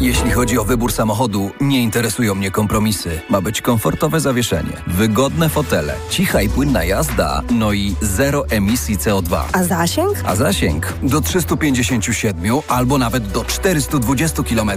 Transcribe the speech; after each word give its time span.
Jeśli 0.00 0.30
chodzi 0.30 0.58
o 0.58 0.64
wybór 0.64 0.92
samochodu, 0.92 1.50
nie 1.60 1.82
interesują 1.82 2.34
mnie 2.34 2.50
kompromisy. 2.50 3.20
Ma 3.28 3.40
być 3.40 3.60
komfortowe 3.60 4.20
zawieszenie, 4.20 4.72
wygodne 4.86 5.48
fotele, 5.48 5.94
cicha 6.10 6.42
i 6.42 6.48
płynna 6.48 6.84
jazda, 6.84 7.42
no 7.50 7.72
i 7.72 7.96
zero 8.00 8.44
emisji 8.48 8.98
CO2. 8.98 9.42
A 9.52 9.64
zasięg? 9.64 10.22
A 10.24 10.36
zasięg 10.36 10.94
do 11.02 11.20
357 11.20 12.60
albo 12.68 12.98
nawet 12.98 13.28
do 13.28 13.44
420 13.44 14.42
km 14.42 14.70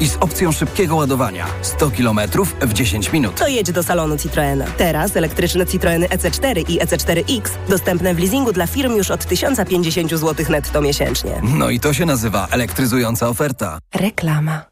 i 0.00 0.08
z 0.08 0.16
opcją 0.16 0.52
szybkiego 0.52 0.96
ładowania 0.96 1.46
100 1.62 1.90
km 1.90 2.20
w 2.60 2.72
10 2.72 3.12
minut. 3.12 3.34
To 3.34 3.48
jedź 3.48 3.72
do 3.72 3.82
salonu 3.82 4.18
Citroena. 4.18 4.64
Teraz 4.64 5.16
elektryczne 5.16 5.66
Citroeny 5.66 6.06
EC4 6.06 6.70
i 6.70 6.80
EC4X 6.80 7.50
dostępne 7.68 8.14
w 8.14 8.18
leasingu 8.18 8.52
dla 8.52 8.66
firm 8.66 8.96
już 8.96 9.10
od 9.10 9.24
1050 9.24 10.10
zł 10.10 10.46
netto 10.48 10.80
miesięcznie. 10.80 11.40
No 11.42 11.70
i 11.70 11.80
to 11.80 11.92
się 11.92 12.06
nazywa 12.06 12.48
elektryzująca 12.50 13.28
oferta. 13.28 13.78
Reklama. 13.94 14.67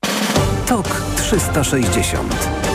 TOK 0.67 0.87
360 1.17 2.66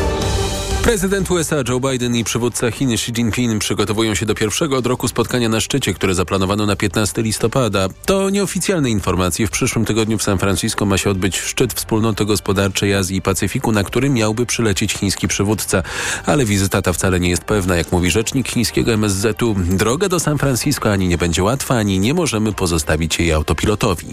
Prezydent 0.83 1.31
USA 1.31 1.55
Joe 1.69 1.79
Biden 1.79 2.15
i 2.15 2.23
przywódca 2.23 2.71
Chin 2.71 2.93
Xi 2.93 3.11
Jinping 3.11 3.61
przygotowują 3.61 4.15
się 4.15 4.25
do 4.25 4.35
pierwszego 4.35 4.77
od 4.77 4.85
roku 4.85 5.07
spotkania 5.07 5.49
na 5.49 5.61
szczycie, 5.61 5.93
które 5.93 6.15
zaplanowano 6.15 6.65
na 6.65 6.75
15 6.75 7.21
listopada. 7.21 7.87
To 8.05 8.29
nieoficjalne 8.29 8.89
informacje. 8.89 9.47
W 9.47 9.51
przyszłym 9.51 9.85
tygodniu 9.85 10.17
w 10.17 10.23
San 10.23 10.37
Francisco 10.37 10.85
ma 10.85 10.97
się 10.97 11.09
odbyć 11.09 11.39
szczyt 11.39 11.73
wspólnoty 11.73 12.25
gospodarczej 12.25 12.93
Azji 12.93 13.17
i 13.17 13.21
Pacyfiku, 13.21 13.71
na 13.71 13.83
który 13.83 14.09
miałby 14.09 14.45
przylecieć 14.45 14.93
chiński 14.93 15.27
przywódca. 15.27 15.83
Ale 16.25 16.45
wizyta 16.45 16.81
ta 16.81 16.93
wcale 16.93 17.19
nie 17.19 17.29
jest 17.29 17.43
pewna. 17.43 17.75
Jak 17.75 17.91
mówi 17.91 18.11
rzecznik 18.11 18.47
chińskiego 18.47 18.93
MSZ-u, 18.93 19.55
droga 19.55 20.09
do 20.09 20.19
San 20.19 20.37
Francisco 20.37 20.91
ani 20.91 21.07
nie 21.07 21.17
będzie 21.17 21.43
łatwa, 21.43 21.75
ani 21.75 21.99
nie 21.99 22.13
możemy 22.13 22.53
pozostawić 22.53 23.19
jej 23.19 23.31
autopilotowi. 23.31 24.07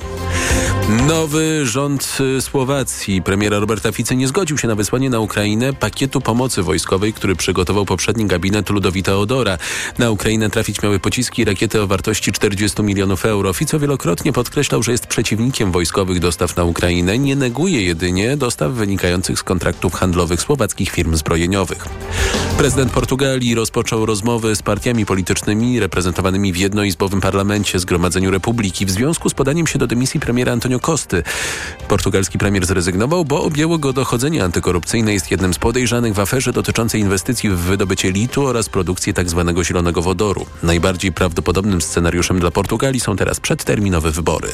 Nowy 1.07 1.67
rząd 1.67 2.19
Słowacji 2.41 3.23
premiera 3.23 3.59
Roberta 3.59 3.93
Ficy 3.93 4.17
nie 4.17 4.29
zgodził 4.29 4.59
się 4.59 4.69
na 4.69 4.75
wysłanie 4.75 5.11
na 5.11 5.21
Ukrainę 5.21 5.73
pakietu 5.73 6.21
pomocy 6.21 6.58
wojskowej, 6.63 7.13
który 7.13 7.37
przygotował 7.37 7.85
poprzedni 7.85 8.27
gabinet 8.27 8.71
Ludowita 8.71 9.17
Odora. 9.17 9.59
Na 9.99 10.11
Ukrainę 10.11 10.51
trafić 10.51 10.83
miały 10.83 11.01
pociski 11.01 11.43
i 11.43 11.45
rakiety 11.45 11.83
o 11.83 11.87
wartości 11.87 12.33
40 12.33 12.83
milionów 12.83 13.25
euro. 13.25 13.53
Fico 13.53 13.79
wielokrotnie 13.79 14.33
podkreślał, 14.33 14.83
że 14.83 14.93
jest 14.93 15.07
przeciwnikiem 15.07 15.73
wojskowych 15.73 16.19
dostaw 16.19 16.57
na 16.57 16.65
Ukrainę. 16.65 17.19
Nie 17.19 17.37
neguje 17.37 17.83
jedynie 17.83 18.37
dostaw 18.37 18.73
wynikających 18.73 19.39
z 19.39 19.43
kontraktów 19.43 19.95
handlowych 19.95 20.41
słowackich 20.41 20.91
firm 20.91 21.17
zbrojeniowych. 21.17 21.89
Prezydent 22.59 22.93
Portugalii 22.93 23.55
rozpoczął 23.55 24.07
rozmowy 24.07 24.57
z 24.57 24.63
partiami 24.63 25.07
politycznymi 25.07 25.81
reprezentowanymi 25.81 26.53
w 26.53 26.57
jednoizbowym 26.57 27.21
parlamencie 27.21 27.79
Zgromadzeniu 27.79 28.31
Republiki 28.31 28.87
w 28.87 28.91
związku 28.91 29.31
z 29.31 29.35
podaniem 29.35 29.67
się 29.67 29.79
do 29.79 29.87
dymisji 29.87 30.21
premiera 30.21 30.53
Antonio 30.53 30.81
Costy. 30.81 31.23
Portugalski 31.89 32.39
premier 32.39 32.67
zrezygnował, 32.67 33.25
bo 33.25 33.43
objęło 33.43 33.79
go 33.79 33.93
dochodzenie 33.93 34.45
antykorupcyjne. 34.45 35.13
Jest 35.13 35.31
jednym 35.31 35.55
z 35.55 35.59
podejrzanych 35.59 36.15
w 36.15 36.21
aferze 36.21 36.53
dotyczącej 36.53 37.01
inwestycji 37.01 37.51
w 37.51 37.57
wydobycie 37.57 38.13
litu 38.13 38.47
oraz 38.47 38.69
produkcję 38.69 39.13
tzw. 39.15 39.53
Tak 39.57 39.65
zielonego 39.65 40.03
wodoru. 40.03 40.47
Najbardziej 40.63 41.13
prawdopodobnym 41.13 41.81
scenariuszem 41.81 42.41
dla 42.41 42.51
Portugalii 42.51 43.01
są 43.01 43.17
teraz 43.17 43.41
przedterminowe 43.41 44.11
wybory. 44.11 44.49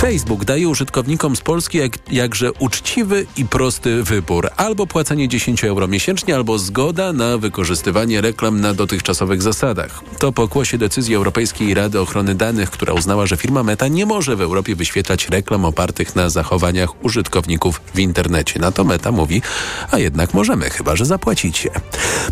Facebook 0.00 0.44
daje 0.44 0.68
użytkownikom 0.68 1.36
z 1.36 1.40
Polski 1.40 1.78
jak, 1.78 1.98
jakże 2.12 2.52
uczciwy 2.52 3.26
i 3.36 3.44
prosty 3.44 4.02
wybór. 4.02 4.50
Albo 4.56 4.86
płacenie 4.86 5.28
10 5.28 5.64
euro 5.64 5.88
miesięcznie, 5.88 6.34
albo 6.34 6.58
zgoda 6.58 7.13
na 7.14 7.38
wykorzystywanie 7.38 8.20
reklam 8.20 8.60
na 8.60 8.74
dotychczasowych 8.74 9.42
zasadach. 9.42 10.00
To 10.18 10.32
pokłosie 10.32 10.78
decyzji 10.78 11.14
Europejskiej 11.14 11.74
Rady 11.74 12.00
Ochrony 12.00 12.34
Danych, 12.34 12.70
która 12.70 12.92
uznała, 12.92 13.26
że 13.26 13.36
firma 13.36 13.62
Meta 13.62 13.88
nie 13.88 14.06
może 14.06 14.36
w 14.36 14.40
Europie 14.40 14.76
wyświetlać 14.76 15.28
reklam 15.28 15.64
opartych 15.64 16.16
na 16.16 16.30
zachowaniach 16.30 17.04
użytkowników 17.04 17.80
w 17.94 17.98
internecie. 17.98 18.60
Na 18.60 18.72
to 18.72 18.84
Meta 18.84 19.12
mówi, 19.12 19.42
a 19.90 19.98
jednak 19.98 20.34
możemy, 20.34 20.70
chyba 20.70 20.96
że 20.96 21.06
zapłacicie. 21.06 21.70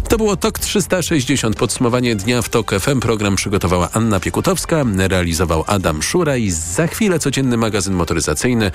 To 0.09 0.17
było 0.17 0.37
TOK 0.37 0.59
360. 0.59 1.57
Podsumowanie 1.57 2.17
dnia 2.17 2.43
w 2.43 2.49
TOK 2.49 2.71
FM. 2.81 3.01
Program 3.01 3.37
przygotowała 3.37 3.89
Anna 3.93 4.21
Piekutowska, 4.21 4.85
realizował 4.97 5.65
Adam 5.67 6.03
Szura 6.03 6.37
i 6.37 6.51
za 6.51 6.87
chwilę 6.87 7.19
codzienny 7.19 7.57
magazyn 7.57 7.95
motoryzacyjny. 7.95 8.71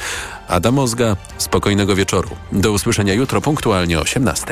Adam 0.48 0.74
Mozga, 0.74 1.16
spokojnego 1.38 1.96
wieczoru. 1.96 2.30
Do 2.52 2.72
usłyszenia 2.72 3.14
jutro 3.14 3.42
punktualnie 3.42 4.00
o 4.00 4.02
18. 4.02 4.46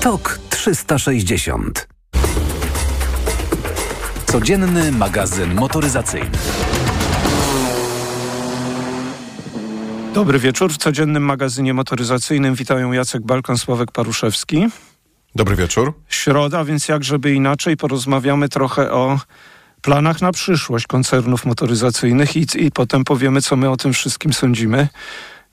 TOK 0.00 0.38
360 0.50 1.88
Codzienny 4.26 4.92
magazyn 4.92 5.54
motoryzacyjny. 5.54 6.30
Dobry 10.14 10.38
wieczór. 10.38 10.72
W 10.72 10.76
codziennym 10.76 11.22
magazynie 11.22 11.74
motoryzacyjnym 11.74 12.54
witają 12.54 12.92
Jacek 12.92 13.22
Balkan, 13.22 13.58
Sławek 13.58 13.92
Paruszewski. 13.92 14.66
Dobry 15.34 15.56
wieczór. 15.56 15.92
Środa, 16.08 16.64
więc 16.64 16.88
jak 16.88 17.04
żeby 17.04 17.34
inaczej 17.34 17.76
porozmawiamy 17.76 18.48
trochę 18.48 18.92
o 18.92 19.20
planach 19.82 20.20
na 20.20 20.32
przyszłość 20.32 20.86
koncernów 20.86 21.44
motoryzacyjnych 21.44 22.36
i, 22.36 22.46
i 22.56 22.70
potem 22.70 23.04
powiemy, 23.04 23.42
co 23.42 23.56
my 23.56 23.70
o 23.70 23.76
tym 23.76 23.92
wszystkim 23.92 24.32
sądzimy. 24.32 24.88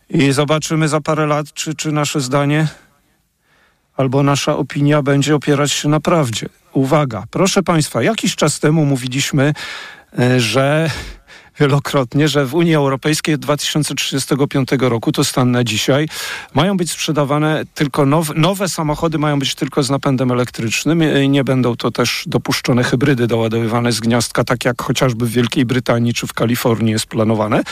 I 0.09 0.31
zobaczymy 0.31 0.87
za 0.87 1.01
parę 1.01 1.27
lat, 1.27 1.53
czy, 1.53 1.75
czy 1.75 1.91
nasze 1.91 2.21
zdanie 2.21 2.67
albo 3.97 4.23
nasza 4.23 4.57
opinia 4.57 5.01
będzie 5.01 5.35
opierać 5.35 5.71
się 5.71 5.89
na 5.89 5.99
prawdzie. 5.99 6.49
Uwaga, 6.73 7.23
proszę 7.31 7.63
Państwa, 7.63 8.03
jakiś 8.03 8.35
czas 8.35 8.59
temu 8.59 8.85
mówiliśmy, 8.85 9.53
e, 10.19 10.39
że 10.39 10.89
wielokrotnie, 11.59 12.27
że 12.27 12.45
w 12.45 12.53
Unii 12.55 12.75
Europejskiej 12.75 13.35
od 13.35 13.41
2035 13.41 14.69
roku, 14.79 15.11
to 15.11 15.23
stan 15.23 15.51
na 15.51 15.63
dzisiaj, 15.63 16.07
mają 16.53 16.77
być 16.77 16.91
sprzedawane 16.91 17.63
tylko 17.73 18.05
nowe, 18.05 18.33
nowe 18.33 18.69
samochody, 18.69 19.17
mają 19.17 19.39
być 19.39 19.55
tylko 19.55 19.83
z 19.83 19.89
napędem 19.89 20.31
elektrycznym. 20.31 21.03
Nie 21.31 21.43
będą 21.43 21.75
to 21.75 21.91
też 21.91 22.23
dopuszczone 22.27 22.83
hybrydy 22.83 23.27
doładowywane 23.27 23.91
z 23.91 23.99
gniazdka, 23.99 24.43
tak 24.43 24.65
jak 24.65 24.81
chociażby 24.81 25.25
w 25.25 25.31
Wielkiej 25.31 25.65
Brytanii 25.65 26.13
czy 26.13 26.27
w 26.27 26.33
Kalifornii 26.33 26.91
jest 26.91 27.05
planowane. 27.05 27.63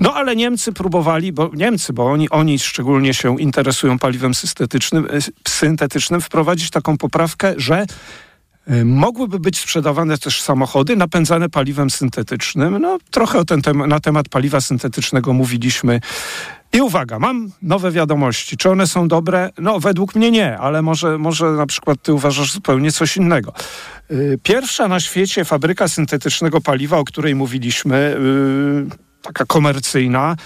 No 0.00 0.14
ale 0.14 0.36
Niemcy 0.36 0.72
próbowali, 0.72 1.32
bo 1.32 1.50
Niemcy, 1.54 1.92
bo 1.92 2.06
oni, 2.06 2.30
oni 2.30 2.58
szczególnie 2.58 3.14
się 3.14 3.40
interesują 3.40 3.98
paliwem 3.98 4.34
syntetycznym, 4.34 5.06
syntetycznym 5.48 6.20
wprowadzić 6.20 6.70
taką 6.70 6.98
poprawkę, 6.98 7.54
że 7.56 7.86
mogłyby 8.84 9.40
być 9.40 9.58
sprzedawane 9.58 10.18
też 10.18 10.42
samochody 10.42 10.96
napędzane 10.96 11.48
paliwem 11.48 11.90
syntetycznym. 11.90 12.78
No, 12.78 12.98
trochę 13.10 13.44
ten 13.44 13.62
tem 13.62 13.88
na 13.88 14.00
temat 14.00 14.28
paliwa 14.28 14.60
syntetycznego 14.60 15.32
mówiliśmy. 15.32 16.00
I 16.72 16.80
uwaga, 16.80 17.18
mam 17.18 17.50
nowe 17.62 17.90
wiadomości. 17.90 18.56
Czy 18.56 18.70
one 18.70 18.86
są 18.86 19.08
dobre? 19.08 19.50
No, 19.58 19.80
według 19.80 20.14
mnie 20.14 20.30
nie, 20.30 20.58
ale 20.58 20.82
może, 20.82 21.18
może 21.18 21.50
na 21.50 21.66
przykład 21.66 22.02
ty 22.02 22.12
uważasz 22.12 22.52
zupełnie 22.52 22.92
coś 22.92 23.16
innego. 23.16 23.52
Y, 24.10 24.38
pierwsza 24.42 24.88
na 24.88 25.00
świecie 25.00 25.44
fabryka 25.44 25.88
syntetycznego 25.88 26.60
paliwa, 26.60 26.98
o 26.98 27.04
której 27.04 27.34
mówiliśmy, 27.34 28.16
yy, 28.88 28.96
taka 29.22 29.44
komercyjna, 29.44 30.36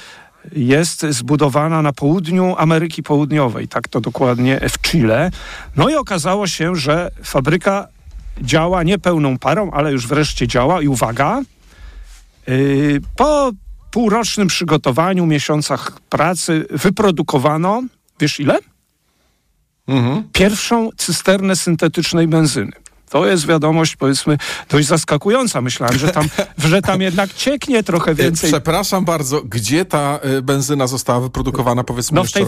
jest 0.52 1.06
zbudowana 1.10 1.82
na 1.82 1.92
południu 1.92 2.54
Ameryki 2.58 3.02
Południowej, 3.02 3.68
tak 3.68 3.88
to 3.88 4.00
dokładnie 4.00 4.60
w 4.68 4.80
Chile. 4.80 5.30
No 5.76 5.88
i 5.88 5.94
okazało 5.94 6.46
się, 6.46 6.76
że 6.76 7.10
fabryka 7.22 7.88
działa 8.42 8.82
nie 8.82 8.98
pełną 8.98 9.38
parą, 9.38 9.70
ale 9.70 9.92
już 9.92 10.06
wreszcie 10.06 10.48
działa 10.48 10.82
i 10.82 10.88
uwaga, 10.88 11.42
yy, 12.46 13.00
po 13.16 13.52
półrocznym 13.90 14.48
przygotowaniu, 14.48 15.26
miesiącach 15.26 16.00
pracy 16.00 16.66
wyprodukowano, 16.70 17.82
wiesz 18.20 18.40
ile? 18.40 18.58
Mhm. 19.88 20.24
Pierwszą 20.32 20.90
cysternę 20.96 21.56
syntetycznej 21.56 22.28
benzyny. 22.28 22.72
To 23.10 23.26
jest 23.26 23.46
wiadomość, 23.46 23.96
powiedzmy, 23.96 24.38
dość 24.68 24.88
zaskakująca. 24.88 25.60
Myślałem, 25.60 25.98
że 25.98 26.08
tam, 26.08 26.28
że 26.70 26.82
tam 26.82 27.00
jednak 27.00 27.34
cieknie 27.34 27.82
trochę 27.82 28.14
więcej. 28.14 28.50
Przepraszam 28.50 29.04
bardzo, 29.04 29.42
gdzie 29.42 29.84
ta 29.84 30.20
y, 30.38 30.42
benzyna 30.42 30.86
została 30.86 31.20
wyprodukowana, 31.20 31.84
powiedzmy 31.84 32.16
No 32.16 32.24
w 32.24 32.32
tej 32.32 32.44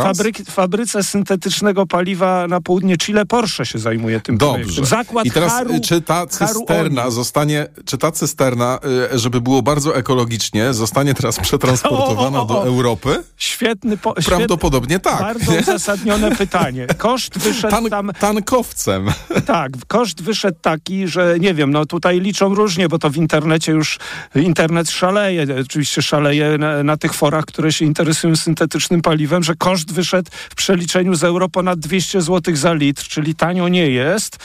fabryce 0.51 1.03
syntetycznego 1.03 1.87
paliwa 1.87 2.49
na 2.49 2.61
południe 2.61 2.97
Chile 2.97 3.27
Porsche 3.27 3.67
się 3.67 3.79
zajmuje 3.79 4.21
tym 4.21 4.39
Dobrze. 4.39 4.65
projektem. 4.65 4.85
Zakład 4.85 5.27
I 5.27 5.31
teraz 5.31 5.53
Haru, 5.53 5.75
y, 5.75 5.81
czy 5.81 6.01
ta 6.01 6.27
cysterna 6.27 7.03
Haru 7.03 7.13
zostanie, 7.13 7.67
czy 7.85 7.99
ta 7.99 8.13
cysterna, 8.13 8.79
żeby 9.13 9.41
było 9.41 9.63
bardzo 9.63 9.97
ekologicznie, 9.97 10.75
zostanie 10.75 11.15
teraz 11.15 11.41
przetransportowana 11.41 12.39
O, 12.39 12.41
o, 12.41 12.45
o, 12.45 12.47
do 12.47 12.67
Europy? 12.67 13.23
Świetny, 13.37 13.97
po, 13.97 14.15
Prawdopodobnie 14.15 15.01
tak. 15.01 15.21
Bardzo 15.21 15.53
uzasadnione 15.53 16.37
pytanie. 16.37 16.87
Koszt 16.99 17.39
wyszedł 17.45 17.71
Tan, 17.71 17.91
tam... 17.91 18.13
tankowcem. 18.21 19.07
Tak, 19.47 19.73
koszt 19.89 20.23
wyszedł 20.23 20.52
taki, 20.63 21.09
że 21.09 21.37
nie 21.41 21.55
wiem, 21.55 21.71
no 21.71 21.87
tutaj 21.87 22.21
liczą 22.21 22.55
różnie, 22.55 22.89
bo 22.89 22.99
to 22.99 23.11
w 23.11 23.17
internecie 23.17 23.73
już 23.73 23.99
internet 24.35 24.91
szaleje. 24.91 25.47
Oczywiście 25.61 26.03
szaleje 26.03 26.59
na, 26.59 26.83
na 26.83 26.97
tych 26.97 27.15
forach, 27.15 27.45
które 27.45 27.73
się 27.73 27.85
interesują 27.85 28.37
syntetycznym 28.37 29.03
paliwem, 29.03 29.43
że 29.43 29.55
koszt 29.57 29.93
wyszedł 29.93 30.31
w 30.51 30.55
przeliczeniu 30.55 31.15
z 31.15 31.25
euro 31.25 31.49
ponad 31.49 31.79
200 31.79 32.21
zł 32.23 32.57
za 32.57 32.73
litr, 32.75 33.03
czyli 33.09 33.35
tanio 33.35 33.69
nie 33.69 33.91
jest. 33.91 34.37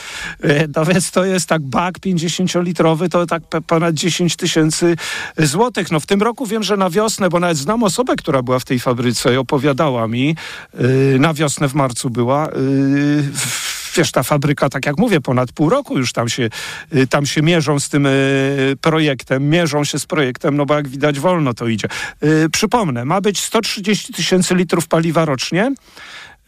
E, 0.42 0.68
No 0.76 0.84
więc 0.84 1.10
to 1.10 1.24
jest 1.24 1.48
tak 1.48 1.62
bak 1.62 1.98
50-litrowy, 1.98 3.08
to 3.08 3.26
tak 3.26 3.42
ponad 3.66 3.94
10 3.94 4.36
tysięcy 4.36 4.96
złotych. 5.38 5.90
No 5.90 6.00
w 6.00 6.06
tym 6.06 6.22
roku 6.22 6.46
wiem, 6.46 6.62
że 6.62 6.76
na 6.76 6.90
wiosnę, 6.90 7.28
bo 7.28 7.40
nawet 7.40 7.56
znam 7.56 7.82
osobę, 7.82 8.16
która 8.16 8.42
była 8.42 8.58
w 8.58 8.64
tej 8.64 8.78
fabryce 8.80 9.34
i 9.34 9.36
opowiadała 9.36 10.08
mi, 10.08 10.36
yy, 10.78 11.18
na 11.18 11.34
wiosnę 11.34 11.68
w 11.68 11.74
marcu 11.74 12.10
była, 12.10 12.44
yy, 12.44 13.22
w- 13.22 13.67
wiesz, 13.98 14.12
ta 14.12 14.22
fabryka, 14.22 14.68
tak 14.68 14.86
jak 14.86 14.98
mówię, 14.98 15.20
ponad 15.20 15.52
pół 15.52 15.68
roku 15.68 15.98
już 15.98 16.12
tam 16.12 16.28
się, 16.28 16.48
y, 16.94 17.06
tam 17.06 17.26
się 17.26 17.42
mierzą 17.42 17.80
z 17.80 17.88
tym 17.88 18.06
y, 18.06 18.76
projektem, 18.80 19.48
mierzą 19.48 19.84
się 19.84 19.98
z 19.98 20.06
projektem, 20.06 20.56
no 20.56 20.66
bo 20.66 20.74
jak 20.74 20.88
widać 20.88 21.20
wolno 21.20 21.54
to 21.54 21.66
idzie. 21.66 21.88
Y, 22.24 22.50
Przypomnę, 22.50 23.04
ma 23.04 23.20
być 23.20 23.40
130 23.40 24.12
tysięcy 24.12 24.54
litrów 24.54 24.88
paliwa 24.88 25.24
rocznie. 25.24 25.72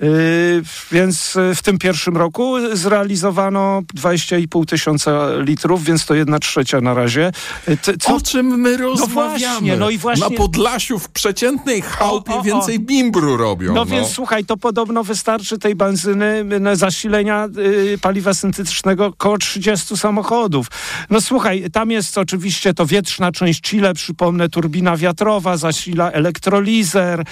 Yy, 0.01 0.63
więc 0.93 1.37
y, 1.37 1.55
w 1.55 1.63
tym 1.63 1.79
pierwszym 1.79 2.17
roku 2.17 2.55
zrealizowano 2.77 3.83
20,5 3.97 4.67
tysiąca 4.67 5.29
litrów, 5.39 5.85
więc 5.85 6.07
to 6.07 6.15
jedna 6.15 6.39
trzecia 6.39 6.81
na 6.81 6.95
razie. 6.95 7.33
Y, 7.69 7.79
Co, 8.01 8.15
O 8.15 8.21
czym 8.21 8.47
my 8.47 8.77
rozmawiamy? 8.77 9.39
właśnie, 9.39 9.77
no 9.77 9.91
i 9.91 9.99
właśnie- 9.99 10.25
Na 10.31 10.37
Podlasiu 10.37 10.99
w 10.99 11.09
przeciętnej 11.09 11.83
chałupie 11.83 12.33
O, 12.33 12.37
o, 12.37 12.41
o. 12.41 12.43
więcej 12.43 12.79
bimbru 12.81 13.37
robią. 13.37 13.75
No 13.75 13.87
więc 13.87 14.09
słuchaj, 14.09 14.45
to 14.45 14.57
podobno 14.57 15.05
wystarczy 15.05 15.59
tej 15.59 15.75
benzyny 15.75 16.45
na 16.61 16.77
zasilenia 16.77 17.49
y, 17.95 17.99
paliwa 18.03 18.35
syntetycznego 18.35 19.07
około 19.07 19.39
30 19.39 19.97
samochodów. 19.97 20.67
No 21.11 21.21
słuchaj, 21.21 21.65
tam 21.73 21.91
jest 21.91 22.19
oczywiście 22.19 22.75
to 22.75 22.87
wietrzna 22.87 23.33
część 23.33 23.61
Chile, 23.61 23.95
przypomnę, 23.95 24.49
turbina 24.49 24.97
wiatrowa, 24.97 25.57
zasila 25.57 26.11
elektrolizer, 26.11 27.25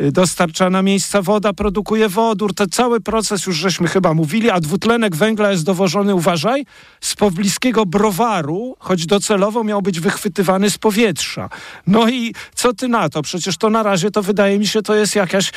y, 0.00 0.12
dostarcza 0.12 0.70
na 0.70 0.82
miejsca 0.82 1.22
woda, 1.22 1.52
produkuje 1.52 2.08
wodór. 2.12 2.54
To 2.54 2.66
cały 2.66 3.00
proces 3.00 3.46
już 3.46 3.56
żeśmy 3.56 3.88
chyba 3.88 4.14
mówili, 4.14 4.50
a 4.50 4.60
dwutlenek 4.60 5.16
węgla 5.16 5.50
jest 5.50 5.64
dowożony, 5.64 6.14
uważaj, 6.14 6.66
z 7.00 7.14
pobliskiego 7.14 7.86
browaru, 7.86 8.76
choć 8.78 9.06
docelowo 9.06 9.64
miał 9.64 9.82
być 9.82 10.00
wychwytywany 10.00 10.70
z 10.70 10.78
powietrza. 10.78 11.48
No 11.86 12.08
i 12.08 12.34
co 12.54 12.72
ty 12.72 12.88
na 12.88 13.08
to? 13.08 13.22
Przecież 13.22 13.56
to 13.56 13.70
na 13.70 13.82
razie 13.82 14.10
to 14.10 14.22
wydaje 14.22 14.58
mi 14.58 14.66
się, 14.66 14.82
to 14.82 14.94
jest 14.94 15.14
jakaś, 15.14 15.52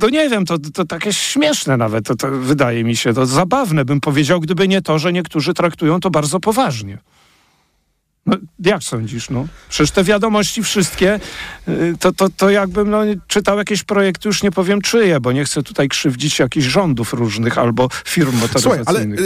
no 0.00 0.08
nie 0.08 0.28
wiem, 0.28 0.44
to, 0.44 0.58
to 0.58 0.84
takie 0.84 1.12
śmieszne 1.12 1.76
nawet, 1.76 2.06
to, 2.06 2.16
to 2.16 2.30
wydaje 2.30 2.84
mi 2.84 2.96
się, 2.96 3.14
to 3.14 3.26
zabawne 3.26 3.84
bym 3.84 4.00
powiedział, 4.00 4.40
gdyby 4.40 4.68
nie 4.68 4.82
to, 4.82 4.98
że 4.98 5.12
niektórzy 5.12 5.54
traktują 5.54 6.00
to 6.00 6.10
bardzo 6.10 6.40
poważnie. 6.40 6.98
No, 8.26 8.36
jak 8.58 8.82
sądzisz, 8.82 9.30
no? 9.30 9.46
Przecież 9.68 9.90
te 9.90 10.04
wiadomości 10.04 10.62
wszystkie, 10.62 11.20
y, 11.68 11.94
to, 12.00 12.12
to, 12.12 12.28
to 12.36 12.50
jakbym 12.50 12.90
no, 12.90 13.00
czytał 13.26 13.58
jakieś 13.58 13.82
projekty, 13.82 14.28
już 14.28 14.42
nie 14.42 14.50
powiem 14.50 14.80
czyje, 14.82 15.20
bo 15.20 15.32
nie 15.32 15.44
chcę 15.44 15.62
tutaj 15.62 15.88
krzywdzić 15.88 16.38
jakichś 16.38 16.66
rządów 16.66 17.12
różnych 17.12 17.58
albo 17.58 17.88
firm 18.04 18.32
Słuchaj, 18.58 18.80
ale 18.86 19.06
motoryzacyjnych. 19.06 19.20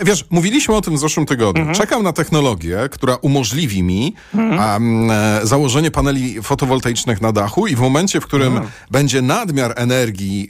e, 0.00 0.04
wiesz, 0.04 0.24
mówiliśmy 0.30 0.74
o 0.74 0.80
tym 0.80 0.96
w 0.96 0.98
zeszłym 0.98 1.26
tygodniu. 1.26 1.60
Mhm. 1.62 1.78
Czekam 1.78 2.02
na 2.02 2.12
technologię, 2.12 2.78
która 2.90 3.14
umożliwi 3.16 3.82
mi 3.82 4.14
em, 4.34 5.10
e, 5.10 5.40
założenie 5.42 5.90
paneli 5.90 6.42
fotowoltaicznych 6.42 7.20
na 7.20 7.32
dachu 7.32 7.66
i 7.66 7.76
w 7.76 7.80
momencie, 7.80 8.20
w 8.20 8.26
którym 8.26 8.60
będzie 8.90 9.22
nadmiar 9.22 9.72
energii 9.76 10.48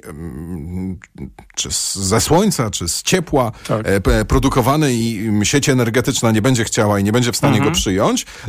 czy 1.56 1.72
z, 1.72 1.94
ze 1.96 2.20
słońca, 2.20 2.70
czy 2.70 2.88
z 2.88 3.02
ciepła 3.02 3.52
Tak. 3.66 3.86
e, 3.88 4.24
produkowany 4.24 4.94
i 4.94 5.30
sieć 5.42 5.68
energetyczna 5.68 6.30
nie 6.30 6.42
będzie 6.42 6.64
chciała 6.64 6.98
i 6.98 7.04
nie 7.04 7.12
będzie 7.12 7.32
w 7.32 7.36
stanie 7.36 7.52
Mhm. 7.56 7.70
go 7.72 7.76
przyjąć, 7.76 7.91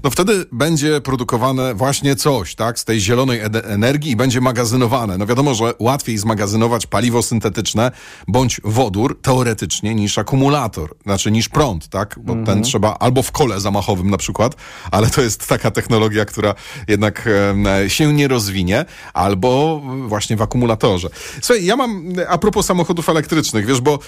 no 0.03 0.09
wtedy 0.09 0.45
będzie 0.51 1.01
produkowane 1.01 1.73
właśnie 1.73 2.15
coś, 2.15 2.55
tak, 2.55 2.79
z 2.79 2.85
tej 2.85 2.99
zielonej 2.99 3.41
energii 3.63 4.11
i 4.11 4.15
będzie 4.15 4.41
magazynowane. 4.41 5.17
No 5.17 5.25
wiadomo, 5.25 5.53
że 5.53 5.73
łatwiej 5.79 6.17
zmagazynować 6.17 6.87
paliwo 6.87 7.23
syntetyczne 7.23 7.91
bądź 8.27 8.61
wodór 8.63 9.19
teoretycznie 9.21 9.95
niż 9.95 10.17
akumulator, 10.17 10.95
znaczy 11.03 11.31
niż 11.31 11.49
prąd, 11.49 11.87
tak, 11.87 12.19
bo 12.23 12.33
Mhm. 12.33 12.45
ten 12.45 12.63
trzeba 12.63 12.93
albo 12.99 13.23
w 13.23 13.31
kole 13.31 13.59
zamachowym 13.59 14.09
na 14.09 14.17
przykład, 14.17 14.55
ale 14.91 15.09
to 15.09 15.21
jest 15.21 15.47
taka 15.47 15.71
technologia, 15.71 16.25
która 16.25 16.55
jednak 16.87 17.27
em, 17.27 17.89
się 17.89 18.13
nie 18.13 18.27
rozwinie, 18.27 18.85
albo 19.13 19.81
właśnie 20.07 20.37
w 20.37 20.41
akumulatorze. 20.41 21.09
Słuchaj, 21.41 21.65
ja 21.65 21.75
mam, 21.75 22.03
a 22.27 22.37
propos 22.37 22.65
samochodów 22.65 23.09
elektrycznych, 23.09 23.65
wiesz, 23.65 23.81
bo 23.81 23.99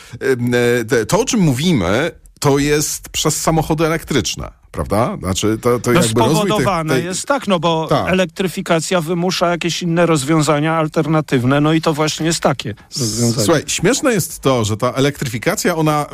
e, 1.02 1.06
to, 1.06 1.20
o 1.20 1.26
czym 1.26 1.40
mówimy, 1.40 2.12
to 2.46 2.58
jest 2.58 3.10
przez 3.10 3.42
samochody 3.42 3.86
elektryczne, 3.86 4.52
prawda? 4.72 5.18
Znaczy, 5.20 5.58
to, 5.62 5.80
to 5.80 5.92
No 5.92 6.02
jakby 6.02 6.10
spowodowane 6.10 6.94
tej, 6.94 7.06
jest 7.06 7.28
tak, 7.28 7.48
no 7.48 7.60
bo 7.60 7.88
Tak. 7.88 8.10
elektryfikacja 8.10 9.02
wymusza 9.02 9.50
jakieś 9.50 9.82
inne 9.82 10.06
rozwiązania 10.06 10.74
alternatywne, 10.74 11.62
no 11.62 11.74
i 11.74 11.82
to 11.82 11.94
właśnie 11.94 12.26
jest 12.26 12.40
takie 12.40 12.76
rozwiązanie. 13.00 13.46
Słuchaj, 13.46 13.64
śmieszne 13.68 14.14
jest 14.14 14.40
to, 14.40 14.66
że 14.66 14.78
ta 14.78 14.92
elektryfikacja, 14.92 15.76
ona 15.76 16.06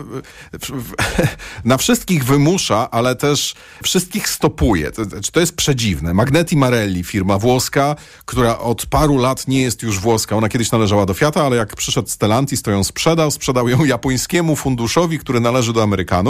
na 1.65 1.77
wszystkich 1.77 2.25
wymusza, 2.25 2.91
ale 2.91 3.15
też 3.15 3.55
wszystkich 3.83 4.29
stopuje. 4.29 4.91
To, 4.91 5.01
to 5.31 5.39
jest 5.39 5.55
przedziwne. 5.55 6.13
Magneti 6.13 6.57
Marelli, 6.57 7.03
firma 7.03 7.37
włoska, 7.37 7.95
która 8.25 8.59
od 8.59 8.85
paru 8.85 9.17
lat 9.17 9.47
nie 9.47 9.61
jest 9.61 9.83
już 9.83 9.99
włoska. 9.99 10.35
Ona 10.35 10.49
kiedyś 10.49 10.71
należała 10.71 11.05
do 11.05 11.13
Fiata, 11.13 11.45
ale 11.45 11.55
jak 11.55 11.75
przyszedł 11.75 12.09
Stellantis, 12.09 12.61
to 12.61 12.71
ją 12.71 12.83
sprzedał. 12.83 13.31
Sprzedał 13.31 13.69
ją 13.69 13.83
japońskiemu 13.95 14.55
funduszowi, 14.55 15.19
który 15.19 15.39
należy 15.39 15.73
do 15.73 15.83
Amerykanów. 15.83 16.20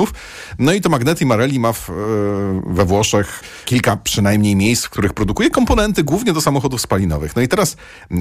No 0.59 0.73
i 0.73 0.81
to 0.81 0.89
Magneti 0.89 1.25
Marelli 1.25 1.59
ma 1.59 1.73
w, 1.73 1.89
e, 1.89 1.93
we 2.67 2.85
Włoszech 2.85 3.43
kilka 3.65 3.97
przynajmniej 3.97 4.55
miejsc, 4.55 4.85
w 4.85 4.89
których 4.89 5.13
produkuje 5.13 5.49
komponenty 5.49 6.03
głównie 6.03 6.33
do 6.33 6.41
samochodów 6.41 6.81
spalinowych. 6.81 7.35
No 7.35 7.41
i 7.41 7.47
teraz 7.47 7.77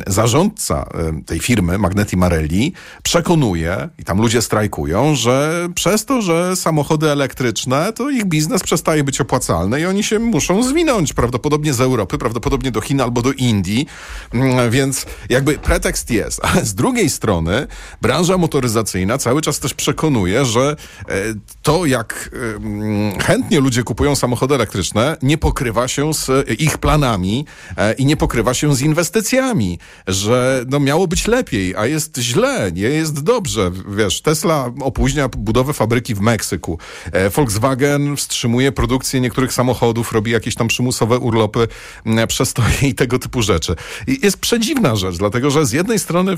zarządca 0.06 0.86
e, 0.94 1.22
tej 1.26 1.40
firmy, 1.40 1.78
Magneti 1.78 2.16
Marelli, 2.16 2.72
przekonuje, 3.02 3.88
i 3.98 4.04
tam 4.04 4.20
ludzie 4.20 4.42
strajkują, 4.42 5.14
że 5.14 5.68
przez 5.74 6.04
to, 6.04 6.22
że 6.22 6.56
samochody 6.56 7.10
elektryczne, 7.10 7.92
to 7.92 8.10
ich 8.10 8.24
biznes 8.24 8.62
przestaje 8.62 9.04
być 9.04 9.20
opłacalny 9.20 9.80
i 9.80 9.86
oni 9.86 10.04
się 10.04 10.18
muszą 10.18 10.62
zwinąć 10.62 11.12
prawdopodobnie 11.12 11.74
z 11.74 11.80
Europy, 11.80 12.18
prawdopodobnie 12.18 12.70
do 12.70 12.80
Chin 12.80 13.00
albo 13.00 13.22
do 13.22 13.32
Indii, 13.32 13.86
Mm, 14.34 14.70
więc 14.70 15.06
jakby 15.28 15.58
pretekst 15.58 16.10
jest. 16.10 16.40
Ale 16.46 16.64
z 16.64 16.74
drugiej 16.74 17.10
strony 17.10 17.66
branża 18.02 18.38
motoryzacyjna 18.38 19.18
cały 19.18 19.40
czas 19.40 19.60
też 19.60 19.74
przekonuje, 19.74 20.44
że 20.44 20.76
e, 21.08 21.14
to 21.62 21.86
jak 21.86 22.30
chętnie 23.22 23.60
ludzie 23.60 23.82
kupują 23.82 24.16
samochody 24.16 24.54
elektryczne, 24.54 25.16
nie 25.22 25.38
pokrywa 25.38 25.88
się 25.88 26.14
z 26.14 26.30
e, 26.30 26.54
ich 26.54 26.78
planami 26.78 27.46
e, 27.76 27.92
i 27.92 28.06
nie 28.06 28.16
pokrywa 28.16 28.54
się 28.54 28.74
z 28.74 28.80
inwestycjami, 28.80 29.78
że 30.06 30.64
no 30.68 30.80
miało 30.80 31.06
być 31.06 31.26
lepiej, 31.26 31.76
a 31.76 31.86
jest 31.86 32.18
źle, 32.18 32.72
nie 32.72 32.82
jest 32.82 33.22
dobrze. 33.22 33.70
Wiesz, 33.96 34.22
Tesla 34.22 34.70
opóźnia 34.80 35.28
budowę 35.28 35.72
fabryki 35.72 36.14
w 36.14 36.20
Meksyku. 36.20 36.78
E, 37.12 37.30
Volkswagen 37.30 38.16
wstrzymuje 38.16 38.72
produkcję 38.72 39.20
niektórych 39.20 39.52
samochodów, 39.52 40.12
robi 40.12 40.30
jakieś 40.30 40.54
tam 40.54 40.68
przymusowe 40.68 41.18
urlopy, 41.18 41.68
przestoje 42.28 42.78
i 42.82 42.94
tego 42.94 43.18
typu 43.18 43.42
rzeczy. 43.42 43.74
I 44.06 44.18
jest 44.22 44.36
przedziwna 44.36 44.96
rzecz, 44.96 45.16
dlatego 45.18 45.50
że 45.50 45.66
z 45.66 45.72
jednej 45.72 45.98
strony 45.98 46.36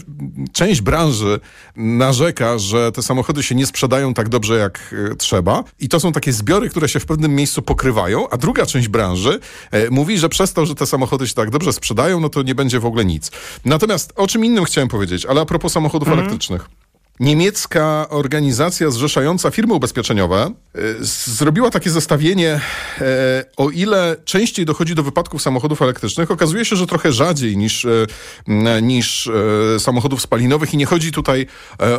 część 0.52 0.81
branży 0.81 1.41
narzeka, 1.76 2.59
że 2.59 2.93
te 2.93 3.02
samochody 3.02 3.43
się 3.43 3.55
nie 3.55 3.67
sprzedają 3.67 4.14
tak 4.14 4.29
dobrze 4.29 4.59
jak 4.59 4.95
trzeba 5.14 5.64
i 5.81 5.88
to 5.88 6.00
są 6.00 6.12
takie 6.12 6.33
zbiory, 6.33 6.71
które 6.71 6.88
się 6.88 7.00
w 7.00 7.07
pewnym 7.07 7.35
miejscu 7.35 7.62
pokrywają, 7.62 8.28
a 8.28 8.37
druga 8.37 8.66
część 8.66 8.88
branży 8.88 9.40
e, 9.71 9.90
mówi, 9.90 10.19
że 10.19 10.28
przez 10.28 10.52
to, 10.52 10.66
że 10.66 10.75
te 10.75 10.87
samochody 10.87 11.26
się 11.26 11.35
tak 11.35 11.50
dobrze 11.50 11.73
sprzedają, 11.73 12.21
no 12.21 12.28
to 12.28 12.42
nie 12.42 12.54
będzie 12.54 12.81
w 12.81 12.87
ogóle 12.87 13.04
nic. 13.04 13.31
Natomiast 13.64 14.12
o 14.16 14.26
czym 14.26 14.45
innym 14.45 14.64
chciałem 14.64 14.88
powiedzieć, 14.88 15.26
ale 15.26 15.40
a 15.40 15.45
propos 15.45 15.73
samochodów 15.73 16.09
elektrycznych. 16.09 16.82
Niemiecka 17.23 18.07
organizacja 18.09 18.91
zrzeszająca 18.91 19.50
firmy 19.50 19.75
ubezpieczeniowe 19.75 20.50
y, 20.76 21.05
zrobiła 21.05 21.71
takie 21.71 21.91
zestawienie, 21.91 22.61
e, 23.00 23.45
o 23.57 23.71
ile 23.71 24.17
częściej 24.25 24.67
dochodzi 24.67 24.95
do 24.95 25.02
wypadków 25.02 25.43
samochodów 25.43 25.83
elektrycznych, 25.83 26.31
okazuje 26.31 26.64
się, 26.64 26.76
że 26.76 26.87
trochę 26.87 27.12
rzadziej 27.12 27.57
niż, 27.57 27.85
e, 27.85 28.83
niż 28.83 29.26
e, 29.26 29.81
samochodów 29.81 30.23
spalinowych 30.23 30.75
i 30.75 30.76
nie 30.76 30.87
chodzi 30.87 31.12
tutaj 31.12 31.47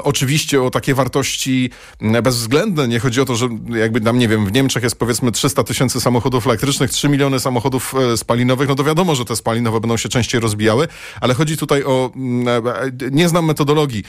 oczywiście 0.03 0.63
o 0.63 0.69
takie 0.69 0.93
wartości 0.93 1.69
bezwzględne, 2.23 2.87
nie 2.87 2.99
chodzi 2.99 3.21
o 3.21 3.25
to, 3.25 3.35
że 3.35 3.49
jakby 3.69 4.01
tam, 4.01 4.17
nie 4.19 4.27
wiem, 4.27 4.45
w 4.45 4.51
Niemczech 4.51 4.83
jest 4.83 4.95
powiedzmy 4.95 5.31
300 5.31 5.63
tysięcy 5.63 6.01
samochodów 6.01 6.47
elektrycznych, 6.47 6.91
3 6.91 7.09
miliony 7.09 7.39
samochodów 7.39 7.93
spalinowych, 8.15 8.69
no 8.69 8.75
to 8.75 8.83
wiadomo, 8.83 9.15
że 9.15 9.25
te 9.25 9.35
spalinowe 9.35 9.79
będą 9.79 9.97
się 9.97 10.09
częściej 10.09 10.41
rozbijały, 10.41 10.87
ale 11.21 11.33
chodzi 11.33 11.57
tutaj 11.57 11.83
o, 11.83 12.11
nie 13.11 13.29
znam 13.29 13.45
metodologii, 13.45 14.03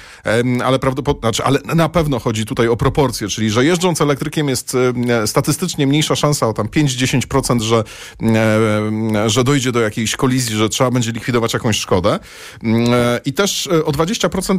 ale 0.64 0.78
prawdopodobnie, 0.78 1.03
znaczy, 1.20 1.44
ale 1.44 1.58
na 1.74 1.88
pewno 1.88 2.18
chodzi 2.18 2.46
tutaj 2.46 2.68
o 2.68 2.76
proporcje, 2.76 3.28
czyli 3.28 3.50
że 3.50 3.64
jeżdżąc 3.64 4.00
elektrykiem 4.00 4.48
jest 4.48 4.76
e, 5.08 5.26
statystycznie 5.26 5.86
mniejsza 5.86 6.16
szansa 6.16 6.48
o 6.48 6.52
tam 6.52 6.66
5-10%, 6.66 7.60
że, 7.60 7.84
e, 8.22 9.30
że 9.30 9.44
dojdzie 9.44 9.72
do 9.72 9.80
jakiejś 9.80 10.16
kolizji, 10.16 10.56
że 10.56 10.68
trzeba 10.68 10.90
będzie 10.90 11.12
likwidować 11.12 11.54
jakąś 11.54 11.78
szkodę. 11.78 12.18
E, 12.64 13.20
I 13.24 13.32
też 13.32 13.66
o 13.66 13.92
20% 13.92 14.58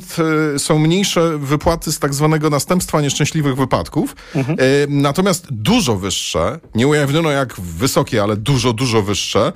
są 0.57 0.79
mniejsze 0.79 1.37
wypłaty 1.37 1.91
z 1.91 1.99
tak 1.99 2.13
zwanego 2.13 2.49
następstwa 2.49 3.01
nieszczęśliwych 3.01 3.55
wypadków. 3.55 4.15
Mhm. 4.35 4.57
Natomiast 4.89 5.47
dużo 5.51 5.95
wyższe, 5.95 6.59
nie 6.75 6.87
ujawniono 6.87 7.31
jak 7.31 7.61
wysokie, 7.61 8.23
ale 8.23 8.37
dużo, 8.37 8.73
dużo 8.73 9.01
wyższe 9.01 9.51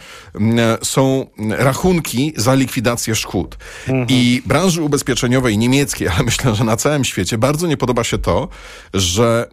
są 0.83 1.27
rachunki 1.49 2.33
za 2.37 2.53
likwidację 2.53 3.15
szkód. 3.15 3.57
Mhm. 3.87 4.05
I 4.09 4.41
branży 4.45 4.81
ubezpieczeniowej 4.81 5.57
niemieckiej, 5.57 6.07
ale 6.13 6.23
myślę, 6.23 6.55
że 6.55 6.63
na 6.63 6.77
całym 6.79 7.05
świecie 7.05 7.37
bardzo 7.37 7.67
nie 7.67 7.77
podoba 7.77 8.03
się 8.03 8.17
to, 8.17 8.47
że 8.93 9.49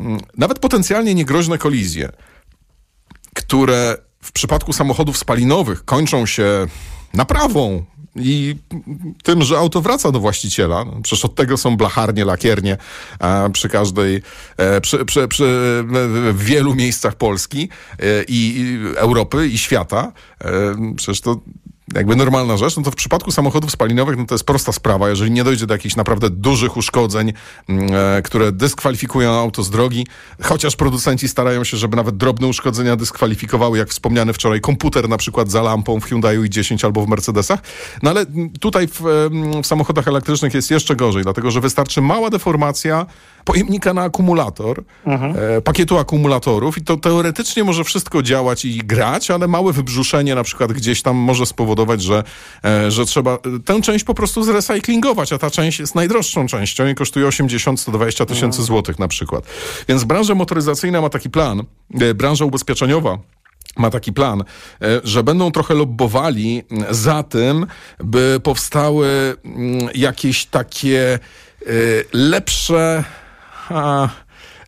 mm, 0.00 0.20
nawet 0.36 0.58
potencjalnie 0.58 1.14
niegroźne 1.14 1.58
kolizje, 1.58 2.12
które 3.34 3.96
w 4.22 4.32
przypadku 4.32 4.72
samochodów 4.72 5.18
spalinowych 5.18 5.84
kończą 5.84 6.26
się 6.26 6.66
naprawą 7.14 7.84
i 8.16 8.56
tym, 9.22 9.42
że 9.42 9.58
auto 9.58 9.80
wraca 9.80 10.12
do 10.12 10.20
właściciela. 10.20 10.84
No, 10.84 11.00
przecież 11.02 11.24
od 11.24 11.34
tego 11.34 11.56
są 11.56 11.76
blacharnie, 11.76 12.24
lakiernie 12.24 12.76
przy 13.52 13.68
każdej, 13.68 14.22
e, 14.56 14.80
przy, 14.80 15.04
przy, 15.04 15.28
przy, 15.28 15.44
w 16.32 16.44
wielu 16.44 16.74
miejscach 16.74 17.14
Polski 17.14 17.68
e, 17.98 18.04
i 18.28 18.78
Europy 18.96 19.48
i 19.48 19.58
świata. 19.58 20.12
E, 20.44 20.94
przecież 20.96 21.20
to 21.20 21.40
jakby 21.94 22.16
normalna 22.16 22.56
rzecz, 22.56 22.76
no 22.76 22.82
to 22.82 22.90
w 22.90 22.94
przypadku 22.94 23.32
samochodów 23.32 23.70
spalinowych 23.70 24.16
no 24.16 24.26
to 24.26 24.34
jest 24.34 24.44
prosta 24.44 24.72
sprawa. 24.72 25.08
Jeżeli 25.08 25.30
nie 25.30 25.44
dojdzie 25.44 25.66
do 25.66 25.74
jakichś 25.74 25.96
naprawdę 25.96 26.30
dużych 26.30 26.76
uszkodzeń, 26.76 27.32
mm, 27.68 27.90
e, 28.18 28.22
które 28.22 28.52
dyskwalifikują 28.52 29.30
auto 29.30 29.62
z 29.62 29.70
drogi, 29.70 30.06
chociaż 30.42 30.76
producenci 30.76 31.28
starają 31.28 31.64
się, 31.64 31.76
żeby 31.76 31.96
nawet 31.96 32.16
drobne 32.16 32.46
uszkodzenia 32.46 32.96
dyskwalifikowały, 32.96 33.78
jak 33.78 33.88
wspomniany 33.88 34.32
wczoraj 34.32 34.60
komputer 34.60 35.08
na 35.08 35.16
przykład 35.16 35.50
za 35.50 35.62
lampą 35.62 36.00
w 36.00 36.04
Hyundai 36.04 36.38
i10 36.38 36.84
albo 36.84 37.06
w 37.06 37.08
Mercedesach. 37.08 37.60
No 38.02 38.10
ale 38.10 38.26
tutaj 38.60 38.88
w, 38.88 39.00
w 39.62 39.66
samochodach 39.66 40.08
elektrycznych 40.08 40.54
jest 40.54 40.70
jeszcze 40.70 40.96
gorzej, 40.96 41.22
dlatego 41.22 41.50
że 41.50 41.60
wystarczy 41.60 42.00
mała 42.00 42.30
deformacja 42.30 43.06
pojemnika 43.44 43.94
na 43.94 44.02
akumulator, 44.02 44.82
mhm. 45.06 45.36
e, 45.56 45.60
pakietu 45.60 45.98
akumulatorów 45.98 46.78
i 46.78 46.82
to 46.82 46.96
teoretycznie 46.96 47.64
może 47.64 47.84
wszystko 47.84 48.22
działać 48.22 48.64
i 48.64 48.78
grać, 48.78 49.30
ale 49.30 49.48
małe 49.48 49.72
wybrzuszenie 49.72 50.34
na 50.34 50.42
przykład 50.42 50.72
gdzieś 50.72 51.02
tam 51.02 51.16
może 51.16 51.46
spowodować, 51.46 51.79
że, 52.00 52.24
e, 52.64 52.90
że 52.90 53.06
trzeba 53.06 53.38
tę 53.64 53.82
część 53.82 54.04
po 54.04 54.14
prostu 54.14 54.42
zrecyklingować, 54.42 55.32
a 55.32 55.38
ta 55.38 55.50
część 55.50 55.80
jest 55.80 55.94
najdroższą 55.94 56.46
częścią 56.46 56.86
i 56.86 56.94
kosztuje 56.94 57.26
80-120 57.26 58.26
tysięcy 58.26 58.62
złotych 58.62 58.98
na 58.98 59.08
przykład. 59.08 59.44
Więc 59.88 60.04
branża 60.04 60.34
motoryzacyjna 60.34 61.00
ma 61.00 61.08
taki 61.08 61.30
plan, 61.30 61.62
e, 62.00 62.14
branża 62.14 62.44
ubezpieczeniowa 62.44 63.18
ma 63.76 63.90
taki 63.90 64.12
plan, 64.12 64.40
e, 64.40 64.44
że 65.04 65.22
będą 65.22 65.52
trochę 65.52 65.74
lobbowali 65.74 66.62
za 66.90 67.22
tym, 67.22 67.66
by 67.98 68.40
powstały 68.42 69.36
jakieś 69.94 70.46
takie 70.46 71.14
e, 71.14 71.18
lepsze 72.12 73.04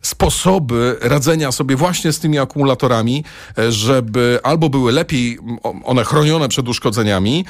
sposoby 0.03 0.97
radzenia 1.01 1.51
sobie 1.51 1.75
właśnie 1.75 2.13
z 2.13 2.19
tymi 2.19 2.39
akumulatorami, 2.39 3.23
e, 3.57 3.71
żeby 3.71 4.39
albo 4.43 4.69
były 4.69 4.91
lepiej 4.91 5.39
one 5.83 6.03
chronione 6.03 6.49
przed 6.49 6.69
uszkodzeniami, 6.69 7.45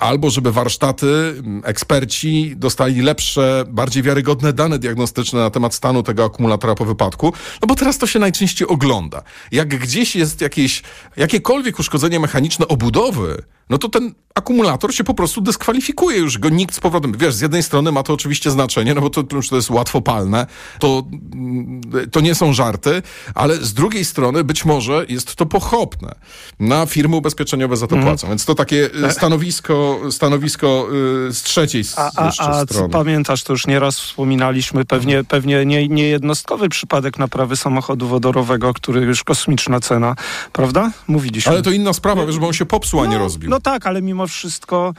albo 0.00 0.30
żeby 0.30 0.52
warsztaty, 0.52 1.34
eksperci 1.64 2.54
dostali 2.56 3.00
lepsze, 3.00 3.64
bardziej 3.68 4.02
wiarygodne 4.02 4.52
dane 4.52 4.78
diagnostyczne 4.78 5.40
na 5.40 5.50
temat 5.50 5.74
stanu 5.74 6.02
tego 6.02 6.24
akumulatora 6.24 6.74
po 6.74 6.84
wypadku. 6.84 7.32
No 7.62 7.66
bo 7.66 7.74
teraz 7.74 7.98
to 7.98 8.06
się 8.06 8.18
najczęściej 8.18 8.68
ogląda. 8.68 9.22
Jak 9.52 9.68
gdzieś 9.68 10.16
jest 10.16 10.40
jakieś, 10.40 10.82
jakiekolwiek 11.16 11.78
uszkodzenie 11.78 12.20
mechaniczne 12.20 12.68
obudowy, 12.68 13.42
no 13.70 13.78
to 13.78 13.88
ten 13.88 14.14
akumulator 14.34 14.94
się 14.94 15.04
po 15.04 15.14
prostu 15.14 15.40
dyskwalifikuje. 15.40 16.18
Już 16.18 16.38
go 16.38 16.48
nikt 16.48 16.74
z 16.74 16.80
powrotem... 16.80 17.12
Wiesz, 17.18 17.34
z 17.34 17.40
jednej 17.40 17.62
strony 17.62 17.92
ma 17.92 18.02
to 18.02 18.12
oczywiście 18.12 18.50
znaczenie, 18.50 18.94
no 18.94 19.00
bo 19.00 19.10
to, 19.10 19.22
to 19.22 19.56
jest 19.56 19.70
łatwopalne, 19.70 20.46
to, 20.78 21.02
mm, 21.34 21.80
to 22.10 22.20
nie 22.20 22.34
są 22.34 22.52
żarty, 22.52 23.02
ale 23.34 23.56
z 23.56 23.74
drugiej 23.74 24.04
strony 24.04 24.44
być 24.44 24.64
może 24.64 25.06
jest 25.08 25.34
to 25.34 25.46
pochopne. 25.46 26.14
Na 26.60 26.86
firmy 26.86 27.16
ubezpieczeniowe 27.16 27.76
za 27.76 27.86
to 27.86 27.94
mm. 27.94 28.06
płacą. 28.06 28.28
Więc 28.28 28.44
to 28.44 28.54
takie 28.54 28.90
y, 29.08 29.12
stanowisko, 29.12 30.00
stanowisko 30.10 30.86
y, 31.28 31.32
z 31.32 31.42
trzeciej 31.42 31.82
a, 31.96 32.10
a, 32.16 32.32
a 32.38 32.64
strony. 32.64 32.88
pamiętasz, 32.88 33.42
to 33.42 33.52
już 33.52 33.66
nieraz 33.66 34.00
wspominaliśmy, 34.00 34.84
pewnie, 34.84 35.24
pewnie 35.24 35.66
nie, 35.66 35.88
niejednostkowy 35.88 36.68
przypadek 36.68 37.18
naprawy 37.18 37.56
samochodu 37.56 38.08
wodorowego, 38.08 38.74
który 38.74 39.00
już 39.00 39.24
kosmiczna 39.24 39.80
cena, 39.80 40.16
prawda? 40.52 40.90
Mówiliśmy. 41.08 41.52
Ale 41.52 41.62
to 41.62 41.70
inna 41.70 41.92
sprawa, 41.92 42.26
wiesz, 42.26 42.38
bo 42.38 42.46
on 42.46 42.52
się 42.52 42.66
popsuł, 42.66 43.00
a 43.00 43.06
nie 43.06 43.16
no, 43.16 43.18
rozbił. 43.18 43.50
No 43.54 43.60
tak, 43.60 43.86
ale 43.86 44.02
mimo 44.02 44.26
wszystko 44.26 44.94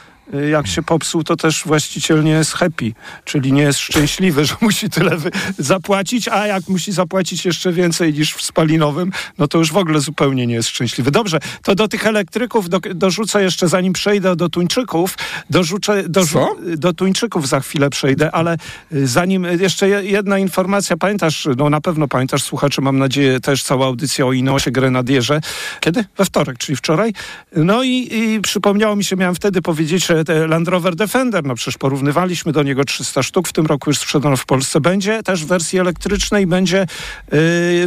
jak 0.52 0.68
się 0.68 0.84
popsuł, 0.84 1.24
to 1.24 1.36
też 1.36 1.64
właściciel 1.66 2.24
nie 2.24 2.32
jest 2.32 2.54
happy, 2.54 2.92
czyli 3.26 3.54
nie 3.54 3.62
jest 3.62 3.80
szczęśliwy, 3.80 4.46
że 4.46 4.56
musi 4.62 4.90
tyle 4.90 5.18
zapłacić, 5.58 6.28
a 6.28 6.48
jak 6.48 6.68
musi 6.68 6.92
zapłacić 6.92 7.46
jeszcze 7.46 7.72
więcej 7.72 8.14
niż 8.14 8.34
w 8.34 8.42
spalinowym, 8.42 9.12
no 9.38 9.48
to 9.48 9.58
już 9.58 9.72
w 9.72 9.78
ogóle 9.78 10.00
zupełnie 10.00 10.48
nie 10.48 10.54
jest 10.54 10.70
szczęśliwy. 10.70 11.12
Dobrze, 11.12 11.40
to 11.64 11.76
do 11.76 11.88
tych 11.88 12.06
elektryków 12.06 12.70
do, 12.70 12.80
dorzucę 12.80 13.44
jeszcze, 13.44 13.68
zanim 13.68 13.94
przejdę 13.94 14.36
do 14.36 14.50
Tuńczyków, 14.50 15.18
dorzucę, 15.50 16.04
dorzu, 16.10 16.48
do 16.78 16.94
Tuńczyków 16.94 17.48
za 17.48 17.60
chwilę 17.60 17.90
przejdę, 17.90 18.32
ale 18.32 18.58
y, 18.94 19.08
zanim, 19.08 19.46
y, 19.46 19.58
jeszcze 19.62 20.04
jedna 20.04 20.40
informacja, 20.40 20.98
pamiętasz, 20.98 21.48
no 21.58 21.70
na 21.70 21.82
pewno 21.82 22.08
pamiętasz, 22.08 22.44
słuchacze, 22.44 22.82
mam 22.82 22.98
nadzieję, 22.98 23.40
też 23.40 23.64
cała 23.64 23.86
audycja 23.86 24.26
o 24.26 24.34
Inosie 24.34 24.72
Grenadierze. 24.72 25.42
Kiedy? 25.80 26.06
We 26.18 26.26
wtorek, 26.26 26.58
czyli 26.58 26.76
wczoraj. 26.76 27.14
No 27.56 27.84
i, 27.84 28.10
i 28.12 28.42
przypomniało 28.42 28.96
mi 28.96 29.04
się, 29.04 29.16
miałem 29.16 29.36
wtedy 29.36 29.62
powiedzieć, 29.62 30.08
Land 30.48 30.68
Rover 30.68 30.96
Defender, 30.96 31.44
no 31.44 31.56
przecież 31.56 31.78
porównywaliśmy 31.78 32.52
do 32.52 32.64
niego 32.64 32.86
300 32.86 33.24
sztuk, 33.24 33.48
w 33.48 33.54
tym 33.54 33.66
roku 33.66 33.90
już 33.90 34.00
sprzedano 34.00 34.38
w 34.38 34.46
Polsce. 34.46 34.82
Będzie 34.82 35.24
też 35.24 35.46
w 35.46 35.48
wersji 35.48 35.80
elektrycznej, 35.80 36.48
będzie 36.48 36.78
yy, 36.78 36.88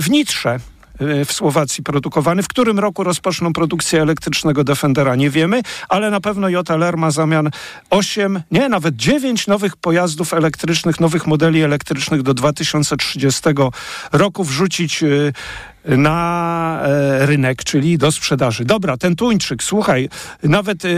w 0.00 0.10
Nitrze 0.10 0.58
y, 1.00 1.24
w 1.24 1.32
Słowacji 1.32 1.84
produkowany. 1.84 2.42
W 2.42 2.48
którym 2.48 2.78
roku 2.78 3.04
rozpoczną 3.04 3.52
produkcję 3.52 4.02
elektrycznego 4.02 4.64
Defendera 4.64 5.16
nie 5.16 5.30
wiemy, 5.30 5.62
ale 5.88 6.10
na 6.10 6.20
pewno 6.20 6.48
JLR 6.48 6.96
ma 6.96 7.10
zamian 7.10 7.50
8, 7.90 8.42
nie, 8.50 8.68
nawet 8.68 8.96
9 8.96 9.46
nowych 9.46 9.76
pojazdów 9.76 10.34
elektrycznych, 10.34 11.00
nowych 11.00 11.26
modeli 11.26 11.62
elektrycznych 11.62 12.22
do 12.22 12.34
2030 12.34 13.42
roku 14.12 14.44
wrzucić 14.44 15.04
na 15.84 16.80
e, 16.82 17.26
rynek, 17.26 17.64
czyli 17.64 17.98
do 17.98 18.12
sprzedaży. 18.12 18.64
Dobra, 18.64 18.96
ten 18.96 19.16
tuńczyk, 19.16 19.62
słuchaj, 19.62 20.08
nawet 20.42 20.84
e, 20.84 20.88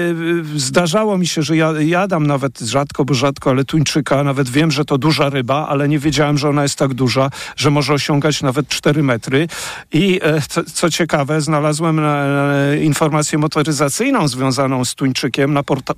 zdarzało 0.56 1.18
mi 1.18 1.26
się, 1.26 1.42
że 1.42 1.56
ja 1.56 1.72
jadam 1.80 2.26
nawet 2.26 2.58
rzadko, 2.58 3.04
bo 3.04 3.14
rzadko, 3.14 3.50
ale 3.50 3.64
tuńczyka, 3.64 4.24
nawet 4.24 4.48
wiem, 4.48 4.70
że 4.70 4.84
to 4.84 4.98
duża 4.98 5.30
ryba, 5.30 5.68
ale 5.68 5.88
nie 5.88 5.98
wiedziałem, 5.98 6.38
że 6.38 6.48
ona 6.48 6.62
jest 6.62 6.78
tak 6.78 6.94
duża, 6.94 7.30
że 7.56 7.70
może 7.70 7.92
osiągać 7.94 8.42
nawet 8.42 8.68
4 8.68 9.02
metry. 9.02 9.48
I 9.92 10.20
e, 10.22 10.42
co, 10.48 10.64
co 10.64 10.90
ciekawe, 10.90 11.40
znalazłem 11.40 12.00
informację 12.82 13.38
motoryzacyjną 13.38 14.28
związaną 14.28 14.84
z 14.84 14.94
tuńczykiem 14.94 15.52
na 15.52 15.62
porta, 15.62 15.94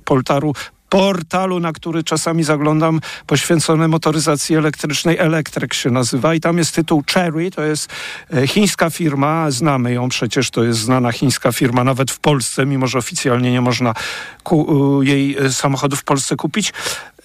portalu, 0.93 1.59
na 1.59 1.73
który 1.73 2.03
czasami 2.03 2.43
zaglądam, 2.43 2.99
poświęcony 3.27 3.87
motoryzacji 3.87 4.55
elektrycznej. 4.55 5.17
Electrek 5.17 5.73
się 5.73 5.89
nazywa 5.89 6.33
i 6.33 6.39
tam 6.39 6.57
jest 6.57 6.75
tytuł 6.75 7.03
Cherry, 7.13 7.51
to 7.51 7.63
jest 7.63 7.89
e, 8.33 8.47
chińska 8.47 8.89
firma, 8.89 9.51
znamy 9.51 9.93
ją 9.93 10.09
przecież, 10.09 10.51
to 10.51 10.63
jest 10.63 10.79
znana 10.79 11.11
chińska 11.11 11.51
firma, 11.51 11.83
nawet 11.83 12.11
w 12.11 12.19
Polsce, 12.19 12.65
mimo 12.65 12.87
że 12.87 12.97
oficjalnie 12.97 13.51
nie 13.51 13.61
można 13.61 13.93
jej 15.01 15.37
e, 15.37 15.51
samochodów 15.51 15.99
w 15.99 16.03
Polsce 16.03 16.35
kupić. 16.35 16.73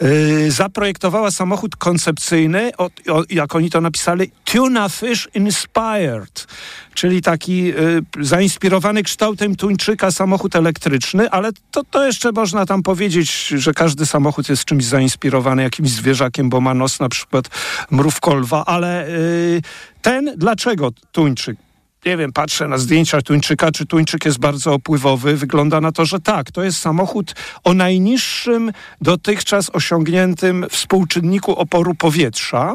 Yy, 0.01 0.51
zaprojektowała 0.51 1.31
samochód 1.31 1.77
koncepcyjny, 1.77 2.71
o, 2.79 2.91
o, 3.09 3.23
jak 3.31 3.55
oni 3.55 3.71
to 3.71 3.81
napisali, 3.81 4.31
Tuna 4.45 4.89
Fish 4.89 5.29
Inspired, 5.35 6.47
czyli 6.95 7.23
taki 7.23 7.63
yy, 7.63 8.03
zainspirowany 8.21 9.03
kształtem 9.03 9.57
tuńczyka 9.57 10.11
samochód 10.11 10.57
elektryczny, 10.57 11.31
ale 11.31 11.51
to, 11.71 11.85
to 11.91 12.07
jeszcze 12.07 12.33
można 12.33 12.67
tam 12.67 12.83
powiedzieć, 12.83 13.47
że 13.47 13.75
każdy 13.75 14.07
samochód 14.07 14.49
jest 14.49 14.65
czymś 14.65 14.85
zainspirowany, 14.85 15.63
jakimś 15.63 15.91
zwierzakiem, 15.91 16.49
bo 16.49 16.61
ma 16.61 16.75
nos 16.75 17.01
na 17.01 17.09
przykład 17.09 17.45
mrówkolwa, 17.91 18.65
ale 18.65 19.11
yy, 19.11 19.63
ten, 20.03 20.35
dlaczego 20.37 20.91
tuńczyk? 21.13 21.68
Nie 22.07 22.17
wiem, 22.17 22.33
patrzę 22.33 22.69
na 22.69 22.79
zdjęcia 22.79 23.23
tuńczyka, 23.23 23.73
czy 23.73 23.87
tuńczyk 23.87 24.25
jest 24.25 24.39
bardzo 24.39 24.73
opływowy. 24.75 25.37
Wygląda 25.37 25.81
na 25.81 25.93
to, 25.93 26.05
że 26.05 26.21
tak. 26.21 26.51
To 26.51 26.63
jest 26.63 26.81
samochód 26.81 27.35
o 27.65 27.75
najniższym 27.75 28.73
dotychczas 29.01 29.71
osiągniętym 29.73 30.67
współczynniku 30.71 31.57
oporu 31.57 31.95
powietrza 31.95 32.75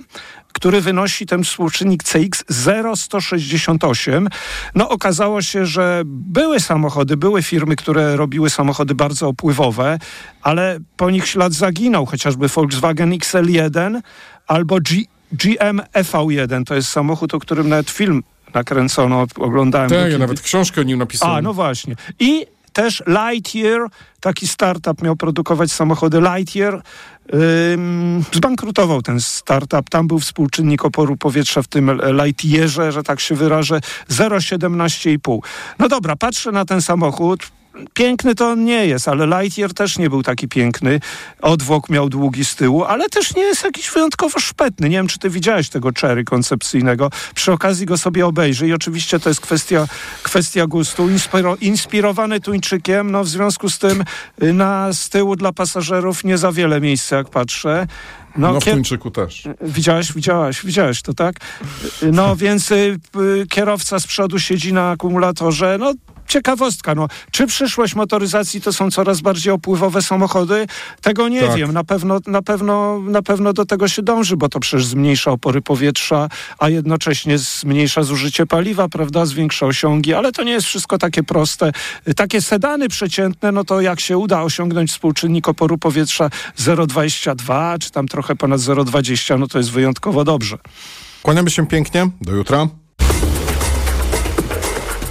który 0.53 0.81
wynosi 0.81 1.25
ten 1.25 1.43
współczynnik 1.43 2.03
CX 2.03 2.43
0,168. 2.49 4.27
No 4.75 4.89
okazało 4.89 5.41
się, 5.41 5.65
że 5.65 6.01
były 6.05 6.59
samochody, 6.59 7.17
były 7.17 7.43
firmy, 7.43 7.75
które 7.75 8.15
robiły 8.15 8.49
samochody 8.49 8.95
bardzo 8.95 9.27
opływowe, 9.27 9.99
ale 10.41 10.79
po 10.97 11.09
nich 11.09 11.27
ślad 11.27 11.53
zaginął, 11.53 12.05
chociażby 12.05 12.47
Volkswagen 12.47 13.11
XL1 13.11 14.01
albo 14.47 14.79
G 14.79 15.03
GM 15.31 15.81
FV1. 15.93 16.63
To 16.63 16.75
jest 16.75 16.89
samochód, 16.89 17.33
o 17.33 17.39
którym 17.39 17.69
nawet 17.69 17.89
film 17.89 18.23
nakręcono, 18.53 19.25
oglądałem. 19.39 19.89
Tak, 19.89 20.11
ja 20.11 20.17
nawet 20.17 20.41
książkę 20.41 20.81
o 20.81 20.83
nim 20.83 20.99
napisałem. 20.99 21.35
A, 21.35 21.41
no 21.41 21.53
właśnie. 21.53 21.95
I 22.19 22.45
też 22.73 23.03
Lightyear, 23.07 23.81
taki 24.19 24.47
startup 24.47 25.01
miał 25.01 25.15
produkować 25.15 25.71
samochody 25.71 26.21
Lightyear. 26.21 26.81
Ym, 27.73 28.23
zbankrutował 28.31 29.01
ten 29.01 29.21
startup. 29.21 29.89
Tam 29.89 30.07
był 30.07 30.19
współczynnik 30.19 30.85
oporu 30.85 31.17
powietrza 31.17 31.61
w 31.61 31.67
tym 31.67 31.99
Lightyearze, 32.23 32.91
że 32.91 33.03
tak 33.03 33.19
się 33.19 33.35
wyrażę, 33.35 33.79
0,17,5. 34.09 35.39
No 35.79 35.89
dobra, 35.89 36.15
patrzę 36.15 36.51
na 36.51 36.65
ten 36.65 36.81
samochód, 36.81 37.39
piękny 37.93 38.35
to 38.35 38.49
on 38.49 38.65
nie 38.65 38.87
jest, 38.87 39.07
ale 39.07 39.27
Lightyear 39.27 39.73
też 39.73 39.97
nie 39.97 40.09
był 40.09 40.23
taki 40.23 40.47
piękny. 40.47 40.99
Odwłok 41.41 41.89
miał 41.89 42.09
długi 42.09 42.45
z 42.45 42.55
tyłu, 42.55 42.83
ale 42.83 43.09
też 43.09 43.35
nie 43.35 43.41
jest 43.41 43.63
jakiś 43.63 43.89
wyjątkowo 43.91 44.39
szpetny. 44.39 44.89
Nie 44.89 44.97
wiem, 44.97 45.07
czy 45.07 45.19
ty 45.19 45.29
widziałeś 45.29 45.69
tego 45.69 45.89
Cherry 46.01 46.23
koncepcyjnego. 46.23 47.09
Przy 47.35 47.51
okazji 47.51 47.85
go 47.85 47.97
sobie 47.97 48.25
obejrzyj. 48.25 48.73
Oczywiście 48.73 49.19
to 49.19 49.29
jest 49.29 49.41
kwestia, 49.41 49.87
kwestia 50.23 50.67
gustu. 50.67 51.09
Inspiro, 51.09 51.55
inspirowany 51.55 52.39
tuńczykiem, 52.39 53.11
no 53.11 53.23
w 53.23 53.27
związku 53.27 53.69
z 53.69 53.79
tym 53.79 54.03
y, 54.43 54.53
na 54.53 54.93
z 54.93 55.09
tyłu 55.09 55.35
dla 55.35 55.51
pasażerów 55.51 56.23
nie 56.23 56.37
za 56.37 56.51
wiele 56.51 56.81
miejsca, 56.81 57.15
jak 57.17 57.29
patrzę. 57.29 57.87
No, 58.37 58.53
no 58.53 58.59
w 58.59 58.63
Tuńczyku 58.63 59.11
też. 59.11 59.43
Widziałeś, 59.61 60.13
widziałaś, 60.13 60.65
widziałeś 60.65 61.01
to, 61.01 61.13
tak? 61.13 61.35
No 62.11 62.35
więc 62.35 62.71
y, 62.71 62.99
y, 63.41 63.47
kierowca 63.49 63.99
z 63.99 64.07
przodu 64.07 64.39
siedzi 64.39 64.73
na 64.73 64.89
akumulatorze, 64.89 65.77
no 65.79 65.93
ciekawostka, 66.33 66.95
no, 66.95 67.07
czy 67.31 67.47
przyszłość 67.47 67.95
motoryzacji 67.95 68.61
to 68.61 68.73
są 68.73 68.91
coraz 68.91 69.21
bardziej 69.21 69.53
opływowe 69.53 70.01
samochody? 70.01 70.67
Tego 71.01 71.29
nie 71.29 71.41
tak. 71.41 71.57
wiem. 71.57 71.73
Na 71.73 71.83
pewno, 71.83 72.19
na, 72.27 72.41
pewno, 72.41 72.99
na 72.99 73.21
pewno 73.21 73.53
do 73.53 73.65
tego 73.65 73.87
się 73.87 74.01
dąży, 74.01 74.37
bo 74.37 74.49
to 74.49 74.59
przecież 74.59 74.85
zmniejsza 74.85 75.31
opory 75.31 75.61
powietrza, 75.61 76.29
a 76.59 76.69
jednocześnie 76.69 77.37
zmniejsza 77.37 78.03
zużycie 78.03 78.45
paliwa, 78.45 78.89
prawda, 78.89 79.25
zwiększa 79.25 79.65
osiągi, 79.65 80.13
ale 80.13 80.31
to 80.31 80.43
nie 80.43 80.51
jest 80.51 80.67
wszystko 80.67 80.97
takie 80.97 81.23
proste. 81.23 81.71
Takie 82.15 82.41
sedany 82.41 82.89
przeciętne, 82.89 83.51
no 83.51 83.63
to 83.63 83.81
jak 83.81 83.99
się 83.99 84.17
uda 84.17 84.41
osiągnąć 84.41 84.91
współczynnik 84.91 85.49
oporu 85.49 85.77
powietrza 85.77 86.29
0,22 86.59 87.79
czy 87.79 87.91
tam 87.91 88.07
trochę 88.07 88.35
ponad 88.35 88.59
0,20, 88.59 89.39
no 89.39 89.47
to 89.47 89.57
jest 89.57 89.71
wyjątkowo 89.71 90.23
dobrze. 90.23 90.57
Kłaniamy 91.21 91.49
się 91.49 91.67
pięknie. 91.67 92.09
Do 92.21 92.31
jutra. 92.31 92.82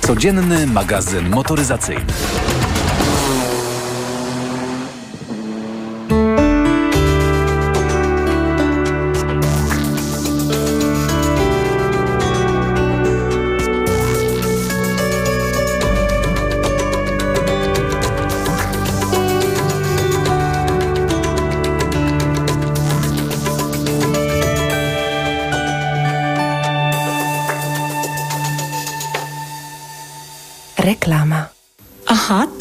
Codzienny 0.07 0.67
magazyn 0.67 1.29
motoryzacyjny. 1.31 2.52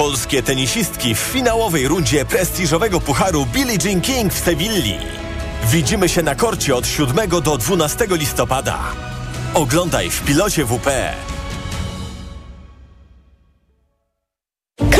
Polskie 0.00 0.42
tenisistki 0.42 1.14
w 1.14 1.18
finałowej 1.18 1.88
rundzie 1.88 2.24
prestiżowego 2.24 3.00
pucharu 3.00 3.46
Billie 3.46 3.78
Jean 3.84 4.00
King 4.00 4.32
w 4.32 4.38
Sewilli. 4.38 4.94
Widzimy 5.64 6.08
się 6.08 6.22
na 6.22 6.34
korcie 6.34 6.76
od 6.76 6.86
7 6.86 7.28
do 7.42 7.58
12 7.58 8.06
listopada. 8.10 8.78
Oglądaj 9.54 10.10
w 10.10 10.24
pilocie 10.24 10.64
WP. 10.64 10.88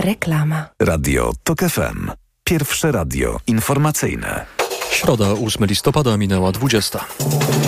Reklama. 0.00 0.66
Radio 0.82 1.32
TOK 1.42 1.58
FM. 1.60 2.10
Pierwsze 2.44 2.92
radio 2.92 3.40
informacyjne. 3.46 4.46
Środa, 4.90 5.24
8 5.46 5.66
listopada, 5.66 6.16
minęła 6.16 6.52
20. 6.52 7.04